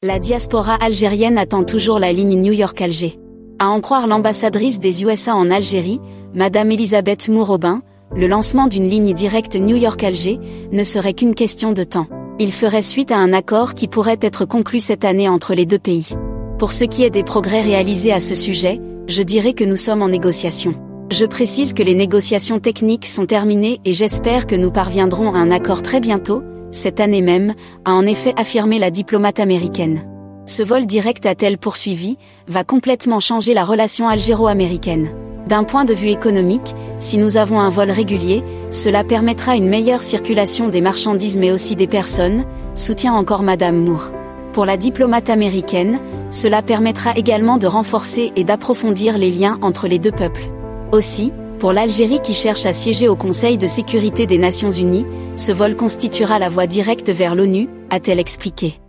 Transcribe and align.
La 0.00 0.20
diaspora 0.20 0.74
algérienne 0.74 1.38
attend 1.38 1.64
toujours 1.64 1.98
la 1.98 2.12
ligne 2.12 2.40
New 2.40 2.52
York-Alger. 2.52 3.18
À 3.58 3.66
en 3.66 3.80
croire 3.80 4.06
l'ambassadrice 4.06 4.78
des 4.78 5.02
USA 5.02 5.34
en 5.34 5.50
Algérie, 5.50 5.98
Madame 6.34 6.70
Elisabeth 6.70 7.28
Mourobin, 7.28 7.82
le 8.14 8.28
lancement 8.28 8.68
d'une 8.68 8.88
ligne 8.88 9.12
directe 9.12 9.56
New 9.56 9.74
York-Alger 9.74 10.38
ne 10.70 10.82
serait 10.84 11.14
qu'une 11.14 11.34
question 11.34 11.72
de 11.72 11.82
temps. 11.82 12.06
Il 12.38 12.52
ferait 12.52 12.80
suite 12.80 13.10
à 13.10 13.16
un 13.16 13.32
accord 13.32 13.74
qui 13.74 13.88
pourrait 13.88 14.20
être 14.22 14.44
conclu 14.44 14.78
cette 14.78 15.04
année 15.04 15.28
entre 15.28 15.52
les 15.52 15.66
deux 15.66 15.80
pays. 15.80 16.10
Pour 16.60 16.70
ce 16.70 16.84
qui 16.84 17.02
est 17.02 17.10
des 17.10 17.24
progrès 17.24 17.62
réalisés 17.62 18.12
à 18.12 18.20
ce 18.20 18.36
sujet, 18.36 18.80
je 19.08 19.22
dirais 19.24 19.52
que 19.52 19.64
nous 19.64 19.74
sommes 19.74 20.02
en 20.02 20.08
négociation. 20.10 20.74
Je 21.10 21.24
précise 21.24 21.72
que 21.72 21.82
les 21.82 21.94
négociations 21.94 22.60
techniques 22.60 23.06
sont 23.06 23.26
terminées 23.26 23.80
et 23.84 23.94
j'espère 23.94 24.46
que 24.46 24.54
nous 24.54 24.70
parviendrons 24.70 25.34
à 25.34 25.38
un 25.38 25.50
accord 25.50 25.82
très 25.82 25.98
bientôt, 25.98 26.44
cette 26.70 27.00
année 27.00 27.22
même, 27.22 27.54
a 27.84 27.92
en 27.92 28.06
effet 28.06 28.34
affirmé 28.36 28.78
la 28.78 28.90
diplomate 28.90 29.40
américaine. 29.40 30.02
Ce 30.46 30.62
vol 30.62 30.86
direct 30.86 31.26
a-t-elle 31.26 31.58
poursuivi, 31.58 32.16
va 32.46 32.64
complètement 32.64 33.20
changer 33.20 33.54
la 33.54 33.64
relation 33.64 34.08
algéro-américaine. 34.08 35.10
D'un 35.46 35.64
point 35.64 35.84
de 35.84 35.94
vue 35.94 36.08
économique, 36.08 36.74
si 36.98 37.16
nous 37.16 37.36
avons 37.36 37.60
un 37.60 37.70
vol 37.70 37.90
régulier, 37.90 38.42
cela 38.70 39.04
permettra 39.04 39.56
une 39.56 39.68
meilleure 39.68 40.02
circulation 40.02 40.68
des 40.68 40.80
marchandises 40.80 41.38
mais 41.38 41.52
aussi 41.52 41.74
des 41.76 41.86
personnes, 41.86 42.44
soutient 42.74 43.14
encore 43.14 43.42
Madame 43.42 43.76
Moore. 43.76 44.10
Pour 44.52 44.66
la 44.66 44.76
diplomate 44.76 45.30
américaine, 45.30 46.00
cela 46.30 46.62
permettra 46.62 47.12
également 47.14 47.58
de 47.58 47.66
renforcer 47.66 48.32
et 48.36 48.44
d'approfondir 48.44 49.16
les 49.16 49.30
liens 49.30 49.58
entre 49.62 49.86
les 49.88 49.98
deux 49.98 50.12
peuples. 50.12 50.44
Aussi, 50.92 51.32
pour 51.58 51.72
l'Algérie 51.72 52.20
qui 52.20 52.34
cherche 52.34 52.66
à 52.66 52.72
siéger 52.72 53.08
au 53.08 53.16
Conseil 53.16 53.58
de 53.58 53.66
sécurité 53.66 54.26
des 54.26 54.38
Nations 54.38 54.70
Unies, 54.70 55.06
ce 55.36 55.52
vol 55.52 55.76
constituera 55.76 56.38
la 56.38 56.48
voie 56.48 56.66
directe 56.66 57.10
vers 57.10 57.34
l'ONU, 57.34 57.68
a-t-elle 57.90 58.20
expliqué. 58.20 58.80